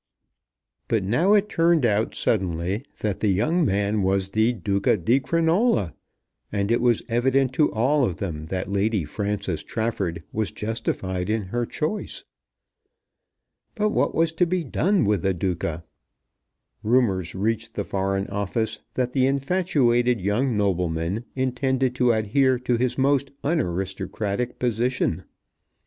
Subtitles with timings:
[0.87, 5.93] But now it turned out suddenly that the young man was the Duca di Crinola,
[6.51, 11.43] and it was evident to all of them that Lady Frances Trafford was justified in
[11.43, 12.23] her choice.
[13.75, 15.83] But what was to be done with the Duca?
[16.81, 22.97] Rumours reached the Foreign Office that the infatuated young nobleman intended to adhere to his
[22.97, 25.25] most unaristocratic position.